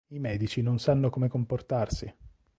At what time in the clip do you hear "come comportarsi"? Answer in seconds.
1.11-2.11